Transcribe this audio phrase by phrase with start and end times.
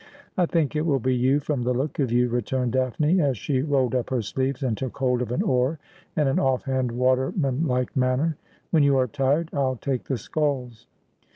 [0.35, 3.61] 'I think it will be you, from the look of you,' returned Daphne, as she
[3.61, 5.77] rolled up her sleeves and took hold of an oar
[6.17, 8.35] in an off hand waterman like manner.'
[8.71, 10.87] When you are tired I'll take the sculls.'